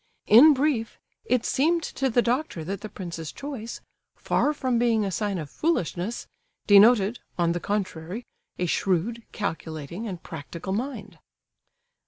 In 0.25 0.55
brief, 0.55 0.97
it 1.25 1.45
seemed 1.45 1.83
to 1.83 2.09
the 2.09 2.23
doctor 2.23 2.63
that 2.63 2.81
the 2.81 2.89
prince's 2.89 3.31
choice, 3.31 3.81
far 4.15 4.51
from 4.51 4.79
being 4.79 5.05
a 5.05 5.11
sign 5.11 5.37
of 5.37 5.47
foolishness, 5.51 6.25
denoted, 6.65 7.19
on 7.37 7.51
the 7.51 7.59
contrary, 7.59 8.25
a 8.57 8.65
shrewd, 8.65 9.21
calculating, 9.31 10.07
and 10.07 10.23
practical 10.23 10.73
mind. 10.73 11.19